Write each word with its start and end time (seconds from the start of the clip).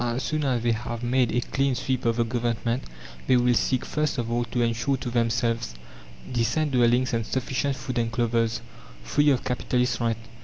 As 0.03 0.23
soon 0.23 0.43
as 0.45 0.63
they 0.63 0.71
have 0.71 1.03
made 1.03 1.31
a 1.31 1.41
clean 1.41 1.75
sweep 1.75 2.05
of 2.05 2.15
the 2.15 2.23
Government, 2.25 2.85
they 3.27 3.37
will 3.37 3.53
seek 3.53 3.85
first 3.85 4.17
of 4.17 4.31
all 4.31 4.45
to 4.45 4.63
ensure 4.63 4.97
to 4.97 5.11
themselves 5.11 5.75
decent 6.33 6.71
dwellings 6.71 7.13
and 7.13 7.23
sufficient 7.23 7.75
food 7.75 7.99
and 7.99 8.11
clothes 8.11 8.61
free 9.03 9.29
of 9.29 9.43
capitalist 9.43 9.99
rent. 9.99 10.17